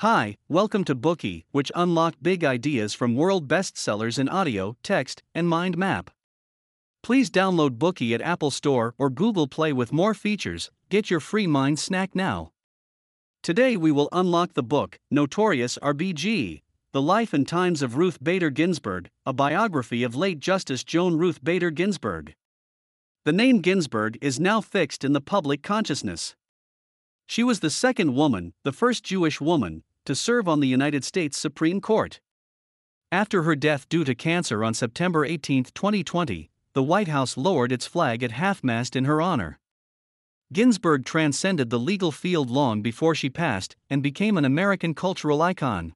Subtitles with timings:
[0.00, 5.46] Hi, welcome to Bookey, which unlock big ideas from world bestsellers in audio, text, and
[5.46, 6.10] mind map.
[7.02, 10.70] Please download Bookey at Apple Store or Google Play with more features.
[10.88, 12.50] Get your free mind snack now.
[13.42, 16.62] Today we will unlock the book, Notorious RBG
[16.92, 21.44] The Life and Times of Ruth Bader Ginsburg, a biography of late Justice Joan Ruth
[21.44, 22.34] Bader Ginsburg.
[23.26, 26.36] The name Ginsburg is now fixed in the public consciousness.
[27.26, 31.38] She was the second woman, the first Jewish woman, to serve on the United States
[31.38, 32.20] Supreme Court.
[33.12, 37.86] After her death due to cancer on September 18, 2020, the White House lowered its
[37.86, 39.58] flag at half mast in her honor.
[40.52, 45.94] Ginsburg transcended the legal field long before she passed and became an American cultural icon.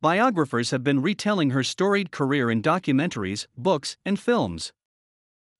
[0.00, 4.72] Biographers have been retelling her storied career in documentaries, books, and films.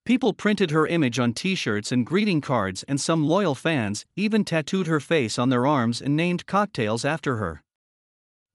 [0.09, 4.43] People printed her image on t shirts and greeting cards, and some loyal fans even
[4.43, 7.63] tattooed her face on their arms and named cocktails after her.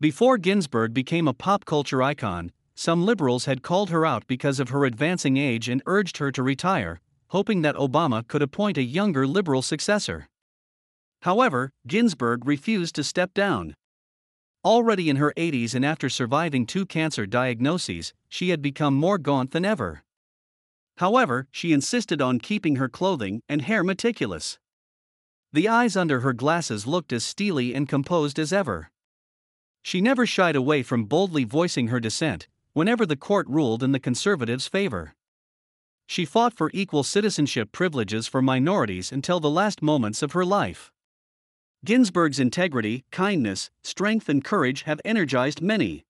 [0.01, 4.69] Before Ginsburg became a pop culture icon, some liberals had called her out because of
[4.69, 9.27] her advancing age and urged her to retire, hoping that Obama could appoint a younger
[9.27, 10.29] liberal successor.
[11.21, 13.75] However, Ginsburg refused to step down.
[14.65, 19.51] Already in her 80s and after surviving two cancer diagnoses, she had become more gaunt
[19.51, 20.03] than ever.
[20.97, 24.59] However, she insisted on keeping her clothing and hair meticulous.
[25.51, 28.89] The eyes under her glasses looked as steely and composed as ever.
[29.81, 33.99] She never shied away from boldly voicing her dissent, whenever the court ruled in the
[33.99, 35.13] conservatives' favor.
[36.07, 40.91] She fought for equal citizenship privileges for minorities until the last moments of her life.
[41.85, 46.05] Ginsburg's integrity, kindness, strength, and courage have energized many.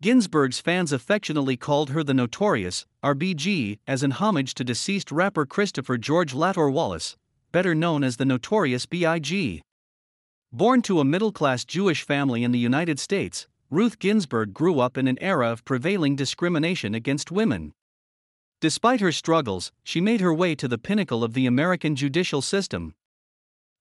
[0.00, 5.98] Ginsburg's fans affectionately called her the notorious RBG as an homage to deceased rapper Christopher
[5.98, 7.16] George Latore Wallace,
[7.50, 9.60] better known as the Notorious B.I.G.
[10.52, 14.96] Born to a middle class Jewish family in the United States, Ruth Ginsburg grew up
[14.96, 17.72] in an era of prevailing discrimination against women.
[18.60, 22.94] Despite her struggles, she made her way to the pinnacle of the American judicial system.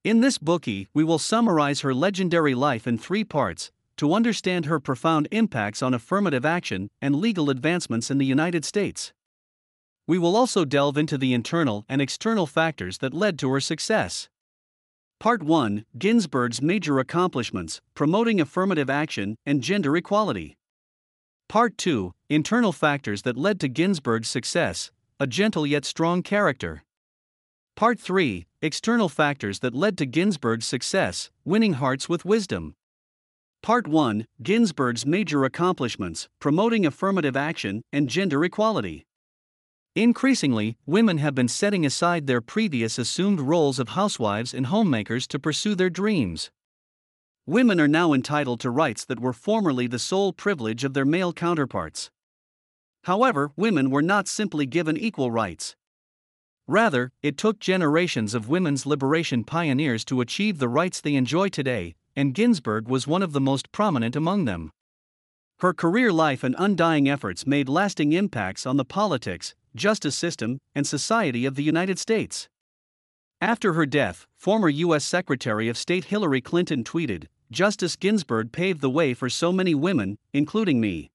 [0.03, 4.79] In this Bookey, we will summarize her legendary life in three parts to understand her
[4.79, 9.11] profound impacts on affirmative action and legal advancements in the United States.
[10.07, 14.29] We will also delve into the internal and external factors that led to her success.
[15.19, 20.55] Part 1 Ginsburg's Major Accomplishments Promoting Affirmative Action and Gender Equality.
[21.49, 26.83] Part 2 Internal Factors that Led to Ginsburg's Success A Gentle Yet Strong Character.
[27.75, 32.75] Part 3 External Factors that Led to Ginsburg's Success Winning Hearts with Wisdom.
[33.63, 39.05] Part 1 Ginsburg's Major Accomplishments Promoting Affirmative Action and Gender Equality.
[39.95, 45.39] Increasingly, women have been setting aside their previous assumed roles of housewives and homemakers to
[45.39, 46.49] pursue their dreams.
[47.45, 51.33] Women are now entitled to rights that were formerly the sole privilege of their male
[51.33, 52.09] counterparts.
[53.03, 55.75] However, women were not simply given equal rights.
[56.67, 61.95] Rather, it took generations of women's liberation pioneers to achieve the rights they enjoy today,
[62.17, 64.71] and Ginsburg was one of the most prominent among them.
[65.59, 70.87] Her career life and undying efforts made lasting impacts on the politics, justice system, and
[70.87, 72.49] society of the United States.
[73.39, 75.05] After her death, former U.S.
[75.05, 80.17] Secretary of State Hillary Clinton tweeted Justice Ginsburg paved the way for so many women,
[80.33, 81.11] including me.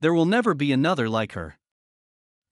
[0.00, 1.58] There will never be another like her.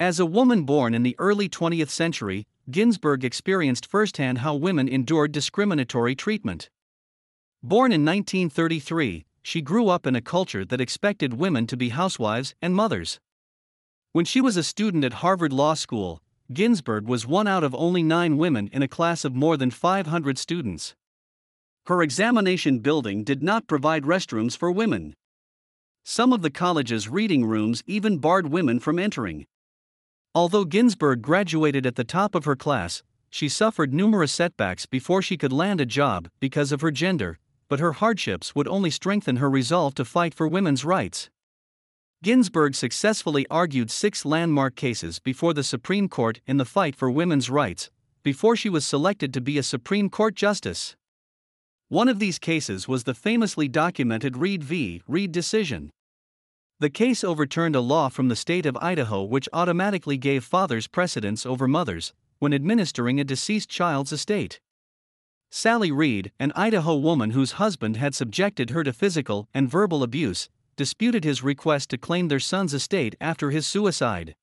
[0.01, 5.31] As a woman born in the early 20th century, Ginsburg experienced firsthand how women endured
[5.31, 6.69] discriminatory treatment.
[7.65, 12.57] Born in 1933, she grew up in a culture that expected women to be housewives
[12.61, 13.21] and mothers.
[14.11, 16.21] When she was a student at Harvard Law School,
[16.53, 20.39] Ginsburg was one out of only nine women in a class of more than 500
[20.39, 20.97] students.
[21.87, 25.15] Her examination building did not provide restrooms for women.
[26.03, 29.47] Some of the college's reading rooms even barred women from entering.
[30.35, 35.37] Although Ginsburg graduated at the top of her class, she suffered numerous setbacks before she
[35.37, 37.39] could land a job because of her gender,
[37.73, 41.31] but her hardships would only strengthen her resolve to fight for women's rights.
[42.23, 47.49] Ginsburg successfully argued six landmark cases before the Supreme Court in the fight for women's
[47.49, 47.89] rights,
[48.23, 50.97] before she was selected to be a Supreme Court justice.
[51.89, 55.01] One of these cases was the famously documented Reed v.
[55.09, 55.89] Reed decision.
[56.79, 61.47] The case overturned a law from the state of Idaho which automatically gave fathers precedence
[61.47, 64.61] over mothers when administering a deceased child's estate.
[65.55, 70.49] Sally Reed, an Idaho woman whose husband had subjected her to physical and verbal abuse,
[70.77, 74.35] disputed his request to claim their son's estate after his suicide.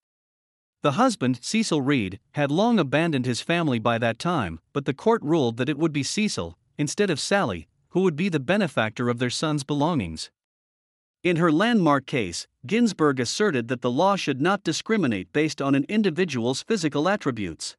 [0.84, 5.24] The husband, Cecil Reed, had long abandoned his family by that time, but the court
[5.24, 9.18] ruled that it would be Cecil, instead of Sally, who would be the benefactor of
[9.18, 10.30] their son's belongings.
[11.24, 15.88] In her landmark case, Ginsburg asserted that the law should not discriminate based on an
[15.90, 17.76] individual's physical attributes.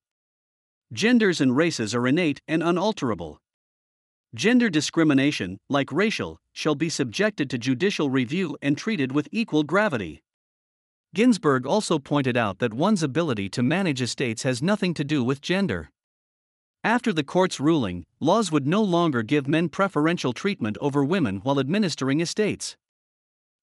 [0.93, 3.39] Genders and races are innate and unalterable.
[4.35, 10.21] Gender discrimination, like racial, shall be subjected to judicial review and treated with equal gravity.
[11.15, 15.41] Ginsburg also pointed out that one's ability to manage estates has nothing to do with
[15.41, 15.91] gender.
[16.83, 21.61] After the court's ruling, laws would no longer give men preferential treatment over women while
[21.61, 22.77] administering estates.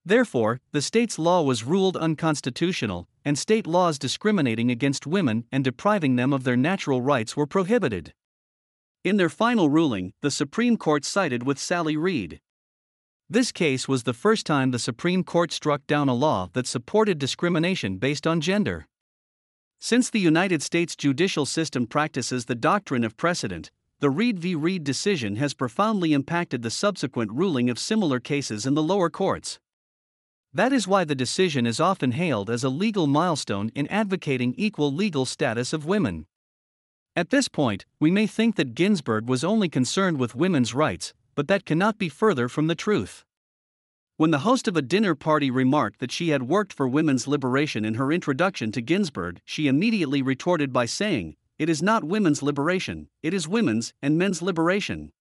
[0.07, 6.15] Therefore, the state's law was ruled unconstitutional, and state laws discriminating against women and depriving
[6.15, 8.13] them of their natural rights were prohibited.
[9.03, 12.39] In their final ruling, the Supreme Court sided with Sally Reed.
[13.29, 17.19] This case was the first time the Supreme Court struck down a law that supported
[17.19, 18.87] discrimination based on gender.
[19.77, 24.55] Since the United States judicial system practices the doctrine of precedent, the Reed v.
[24.55, 29.59] Reed decision has profoundly impacted the subsequent ruling of similar cases in the lower courts.
[30.57, 34.91] That is why the decision is often hailed as a legal milestone in advocating equal
[34.91, 36.25] legal status of women.
[37.15, 41.47] At this point, we may think that Ginsburg was only concerned with women's rights, but
[41.47, 43.23] that cannot be further from the truth.
[44.15, 47.85] When the host of a dinner party remarked that she had worked for women's liberation
[47.85, 53.09] in her introduction to Ginsburg, she immediately retorted by saying, It is not women's liberation,
[53.21, 55.11] it is women's and men's liberation.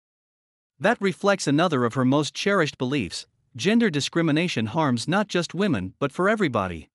[0.81, 6.13] That reflects another of her most cherished beliefs gender discrimination harms not just women but
[6.13, 6.91] for everybody.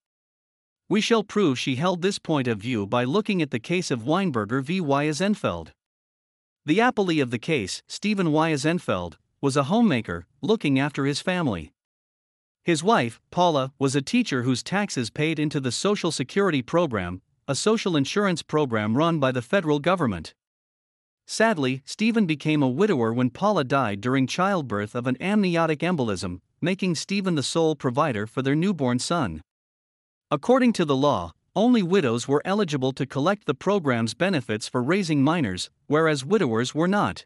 [0.88, 4.04] We shall prove she held this point of view by looking at the case of
[4.04, 4.80] Weinberger v.
[4.80, 5.70] Wiesenfeld.
[6.66, 11.72] The appellee of the case, Stephen Wiesenfeld, was a homemaker looking after his family.
[12.64, 17.56] His wife, Paula, was a teacher whose taxes paid into the Social Security Program, a
[17.56, 20.36] social insurance program run by the federal government.
[21.26, 26.96] Sadly, Stephen became a widower when Paula died during childbirth of an amniotic embolism, making
[26.96, 29.42] Stephen the sole provider for their newborn son.
[30.30, 35.24] According to the law, only widows were eligible to collect the program's benefits for raising
[35.24, 37.26] minors, whereas widowers were not.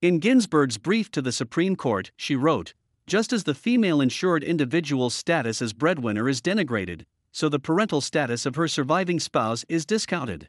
[0.00, 2.72] In Ginsburg's brief to the Supreme Court, she wrote
[3.06, 8.46] Just as the female insured individual's status as breadwinner is denigrated, so the parental status
[8.46, 10.48] of her surviving spouse is discounted.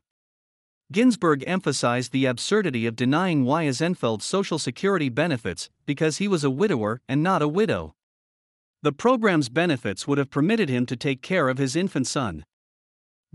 [0.90, 7.02] Ginsburg emphasized the absurdity of denying Wiesenfeld Social Security benefits because he was a widower
[7.10, 7.94] and not a widow.
[8.84, 12.46] The program's benefits would have permitted him to take care of his infant son.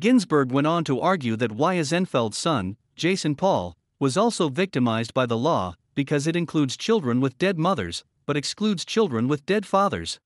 [0.00, 5.37] Ginsburg went on to argue that Wiesenfeld's son, Jason Paul, was also victimized by the
[5.37, 10.19] law because it includes children with dead mothers, but excludes children with dead fathers.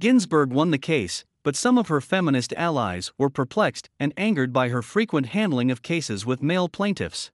[0.00, 4.68] Ginsburg won the case, but some of her feminist allies were perplexed and angered by
[4.68, 7.30] her frequent handling of cases with male plaintiffs.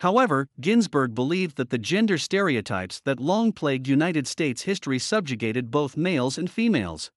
[0.00, 5.96] However, Ginsburg believed that the gender stereotypes that long plagued United States history subjugated both
[5.96, 7.10] males and females.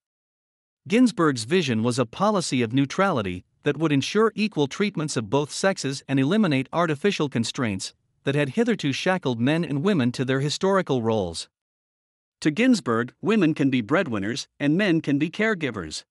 [0.88, 6.02] Ginsburg's vision was a policy of neutrality that would ensure equal treatments of both sexes
[6.08, 7.94] and eliminate artificial constraints
[8.24, 11.50] that had hitherto shackled men and women to their historical roles.
[12.42, 16.06] To Ginsburg, women can be breadwinners and men can be caregivers.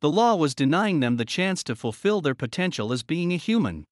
[0.00, 3.84] The law was denying them the chance to fulfill their potential as being a human.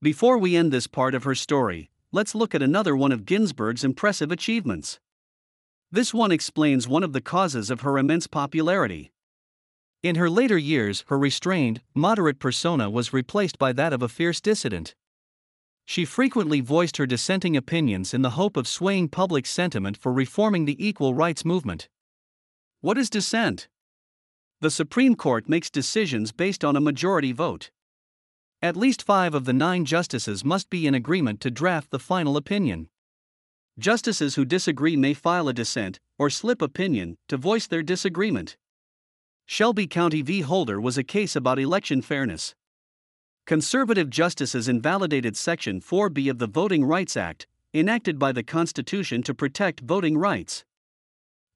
[0.00, 3.84] Before we end this part of her story, let's look at another one of Ginsburg's
[3.84, 4.98] impressive achievements.
[5.90, 9.12] This one explains one of the causes of her immense popularity.
[10.02, 14.40] In her later years, her restrained, moderate persona was replaced by that of a fierce
[14.40, 14.94] dissident.
[15.92, 20.64] She frequently voiced her dissenting opinions in the hope of swaying public sentiment for reforming
[20.64, 21.90] the equal rights movement.
[22.80, 23.68] What is dissent?
[24.62, 27.70] The Supreme Court makes decisions based on a majority vote.
[28.62, 32.38] At least five of the nine justices must be in agreement to draft the final
[32.38, 32.88] opinion.
[33.78, 38.56] Justices who disagree may file a dissent, or slip opinion, to voice their disagreement.
[39.44, 40.40] Shelby County v.
[40.40, 42.54] Holder was a case about election fairness.
[43.44, 49.34] Conservative justices invalidated Section 4B of the Voting Rights Act, enacted by the Constitution to
[49.34, 50.64] protect voting rights.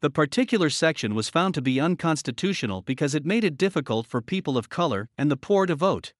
[0.00, 4.58] The particular section was found to be unconstitutional because it made it difficult for people
[4.58, 6.12] of color and the poor to vote.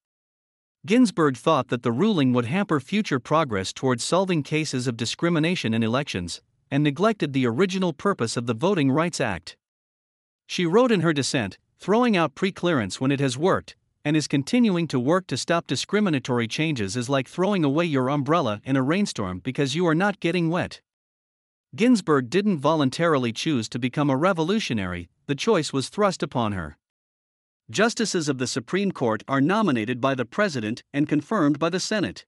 [0.87, 5.83] Ginsburg thought that the ruling would hamper future progress towards solving cases of discrimination in
[5.83, 9.57] elections, and neglected the original purpose of the Voting Rights Act.
[10.47, 13.75] She wrote in her dissent, throwing out preclearance when it has worked,
[14.07, 18.61] and is continuing to work to stop discriminatory changes is like throwing away your umbrella
[18.65, 20.81] in a rainstorm because you are not getting wet.
[21.75, 26.79] Ginsburg didn't voluntarily choose to become a revolutionary, the choice was thrust upon her.
[27.69, 32.25] Justices of the Supreme Court are nominated by the President and confirmed by the Senate.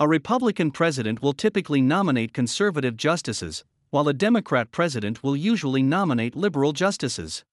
[0.00, 6.34] A Republican president will typically nominate conservative justices, while a Democrat president will usually nominate
[6.34, 7.44] liberal justices.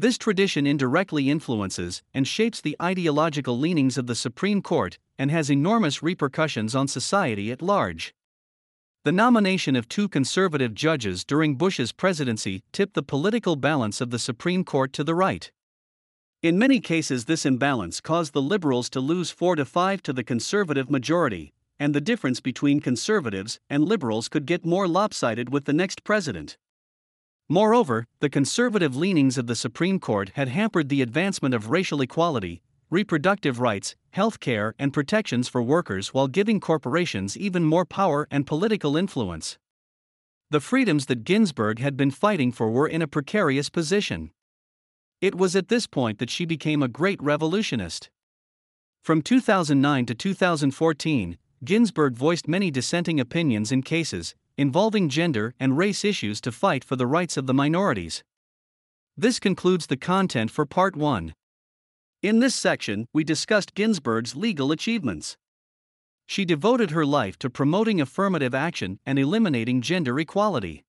[0.00, 5.50] This tradition indirectly influences and shapes the ideological leanings of the Supreme Court and has
[5.50, 8.14] enormous repercussions on society at large.
[9.02, 14.20] The nomination of two conservative judges during Bush's presidency tipped the political balance of the
[14.20, 15.50] Supreme Court to the right.
[16.44, 20.22] In many cases, this imbalance caused the liberals to lose 4 to 5 to the
[20.22, 25.72] conservative majority, and the difference between conservatives and liberals could get more lopsided with the
[25.72, 26.56] next president.
[27.50, 32.60] Moreover, the conservative leanings of the Supreme Court had hampered the advancement of racial equality,
[32.90, 38.46] reproductive rights, health care, and protections for workers while giving corporations even more power and
[38.46, 39.56] political influence.
[40.50, 44.30] The freedoms that Ginsburg had been fighting for were in a precarious position.
[45.22, 48.10] It was at this point that she became a great revolutionist.
[49.02, 56.04] From 2009 to 2014, Ginsburg voiced many dissenting opinions in cases involving gender and race
[56.04, 58.24] issues to fight for the rights of the minorities.
[59.16, 61.32] This concludes the content for Part 1.
[62.22, 65.36] In this section, we discussed Ginsburg's legal achievements.
[66.26, 70.84] She devoted her life to promoting affirmative action and eliminating gender equality.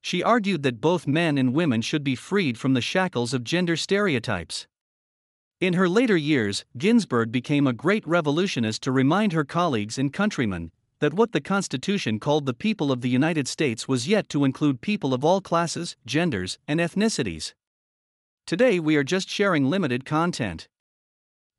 [0.00, 3.76] She argued that both men and women should be freed from the shackles of gender
[3.76, 4.68] stereotypes.
[5.60, 10.70] In her later years, Ginsburg became a great revolutionist to remind her colleagues and countrymen
[11.00, 14.80] that what the Constitution called the people of the United States was yet to include
[14.80, 17.52] people of all classes, genders, and ethnicities.
[18.46, 20.68] Today we are just sharing limited content.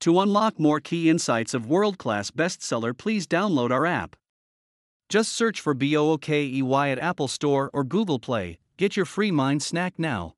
[0.01, 4.15] To unlock more key insights of world class bestseller, please download our app.
[5.09, 8.59] Just search for BOOKEY at Apple Store or Google Play.
[8.77, 10.33] Get your free mind snack now.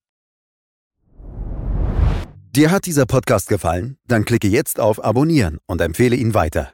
[2.52, 3.98] Dir hat dieser Podcast gefallen?
[4.08, 6.74] Dann klicke jetzt auf Abonnieren und empfehle ihn weiter.